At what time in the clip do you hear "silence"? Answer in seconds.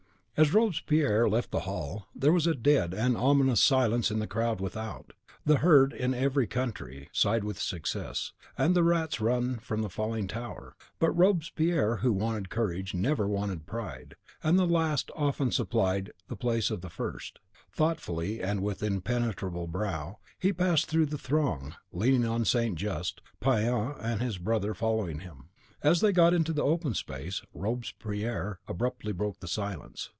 3.61-4.09, 29.47-30.09